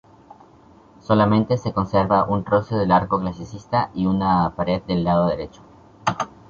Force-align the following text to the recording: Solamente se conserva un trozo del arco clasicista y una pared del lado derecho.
Solamente 0.99 1.59
se 1.59 1.73
conserva 1.73 2.23
un 2.23 2.43
trozo 2.43 2.75
del 2.75 2.91
arco 2.91 3.19
clasicista 3.19 3.91
y 3.93 4.07
una 4.07 4.51
pared 4.55 4.81
del 4.87 5.03
lado 5.03 5.27
derecho. 5.27 5.61